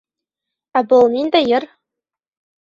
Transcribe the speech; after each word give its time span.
Ә 0.79 0.83
был 0.93 1.05
ниндәй 1.17 1.51
йыр? 1.51 1.69